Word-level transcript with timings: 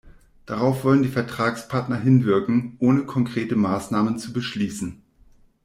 Darauf 0.47 0.83
wollen 0.83 1.03
die 1.03 1.09
Vertragspartner 1.09 1.95
hinwirken, 1.95 2.75
ohne 2.79 3.05
konkrete 3.05 3.55
Maßnahmen 3.55 4.17
zu 4.17 4.33
beschließen. 4.33 5.03